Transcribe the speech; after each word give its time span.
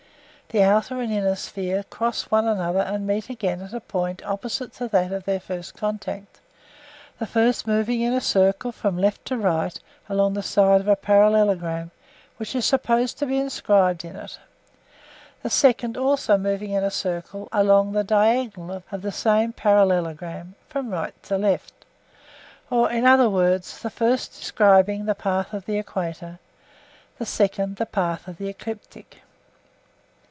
The 0.53 0.63
outer 0.63 0.99
and 0.99 1.09
the 1.09 1.15
inner 1.15 1.35
sphere 1.37 1.81
cross 1.83 2.23
one 2.23 2.45
another 2.45 2.81
and 2.81 3.07
meet 3.07 3.29
again 3.29 3.61
at 3.61 3.71
a 3.71 3.79
point 3.79 4.21
opposite 4.25 4.73
to 4.73 4.89
that 4.89 5.13
of 5.13 5.23
their 5.23 5.39
first 5.39 5.75
contact; 5.75 6.41
the 7.19 7.25
first 7.25 7.65
moving 7.65 8.01
in 8.01 8.11
a 8.11 8.19
circle 8.19 8.73
from 8.73 8.97
left 8.97 9.23
to 9.27 9.37
right 9.37 9.79
along 10.09 10.33
the 10.33 10.43
side 10.43 10.81
of 10.81 10.89
a 10.89 10.97
parallelogram 10.97 11.91
which 12.35 12.53
is 12.53 12.65
supposed 12.65 13.17
to 13.19 13.25
be 13.25 13.37
inscribed 13.37 14.03
in 14.03 14.17
it, 14.17 14.37
the 15.41 15.49
second 15.49 15.95
also 15.95 16.37
moving 16.37 16.71
in 16.71 16.83
a 16.83 16.91
circle 16.91 17.47
along 17.53 17.93
the 17.93 18.03
diagonal 18.03 18.83
of 18.91 19.03
the 19.03 19.11
same 19.13 19.53
parallelogram 19.53 20.55
from 20.67 20.89
right 20.89 21.13
to 21.23 21.37
left; 21.37 21.85
or, 22.69 22.91
in 22.91 23.05
other 23.05 23.29
words, 23.29 23.79
the 23.81 23.89
first 23.89 24.35
describing 24.37 25.05
the 25.05 25.15
path 25.15 25.53
of 25.53 25.65
the 25.65 25.77
equator, 25.77 26.39
the 27.19 27.25
second, 27.25 27.77
the 27.77 27.85
path 27.85 28.27
of 28.27 28.35
the 28.35 28.49
ecliptic. 28.49 29.21